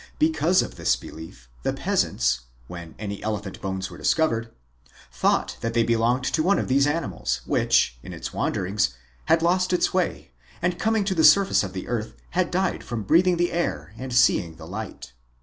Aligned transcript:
Because 0.17 0.63
of 0.63 0.77
this 0.77 0.95
belief, 0.95 1.47
the 1.61 1.73
peasants, 1.73 2.45
when 2.65 2.95
any 2.97 3.21
elephant 3.21 3.61
bones 3.61 3.91
were 3.91 3.99
discovered, 3.99 4.51
thought 5.11 5.57
116 5.61 5.61
MIGHTY 5.61 5.61
ANIMALS 5.61 5.61
that 5.61 5.73
they 5.75 5.83
belonged 5.83 6.23
to 6.23 6.41
one 6.43 6.57
of 6.57 6.67
these 6.67 6.87
animals 6.87 7.41
which, 7.45 7.99
in 8.01 8.11
its 8.11 8.33
wanderings, 8.33 8.95
had 9.25 9.43
lost 9.43 9.71
its 9.71 9.93
way 9.93 10.31
and, 10.59 10.79
coming 10.79 11.03
to 11.05 11.13
the 11.13 11.23
surface 11.23 11.61
of 11.63 11.73
the 11.73 11.87
earth, 11.87 12.15
had 12.31 12.49
died 12.49 12.83
from 12.83 13.03
breath 13.03 13.27
ing 13.27 13.37
the 13.37 13.51
air 13.51 13.93
and 13.95 14.11
seeing 14.11 14.55
the 14.55 14.65
light. 14.65 15.13